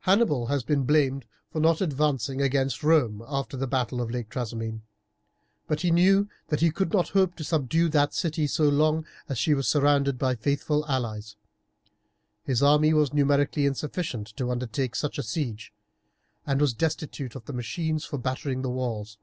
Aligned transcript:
Hannibal 0.00 0.48
has 0.48 0.62
been 0.62 0.82
blamed 0.84 1.24
for 1.50 1.58
not 1.58 1.80
advancing 1.80 2.42
against 2.42 2.82
Rome 2.82 3.24
after 3.26 3.56
the 3.56 3.66
battle 3.66 4.02
of 4.02 4.10
Lake 4.10 4.28
Trasimene; 4.28 4.82
but 5.66 5.80
he 5.80 5.90
knew 5.90 6.28
that 6.48 6.60
he 6.60 6.70
could 6.70 6.92
not 6.92 7.08
hope 7.16 7.34
to 7.36 7.42
subdue 7.42 7.88
that 7.88 8.12
city 8.12 8.46
so 8.46 8.64
long 8.68 9.06
as 9.30 9.38
she 9.38 9.54
was 9.54 9.66
surrounded 9.66 10.18
by 10.18 10.34
faithful 10.34 10.84
allies. 10.90 11.36
His 12.44 12.62
army 12.62 12.92
was 12.92 13.14
numerically 13.14 13.64
insufficient 13.64 14.36
to 14.36 14.50
undertake 14.50 14.94
such 14.94 15.16
a 15.16 15.22
siege, 15.22 15.72
and 16.46 16.60
was 16.60 16.74
destitute 16.74 17.34
of 17.34 17.46
the 17.46 17.54
machines 17.54 18.04
for 18.04 18.18
battering 18.18 18.60
the 18.60 18.68
walls. 18.68 19.16